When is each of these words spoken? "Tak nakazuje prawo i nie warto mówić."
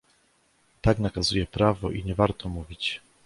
"Tak 0.81 0.99
nakazuje 0.99 1.45
prawo 1.45 1.91
i 1.91 2.03
nie 2.05 2.15
warto 2.15 2.49
mówić." 2.49 3.01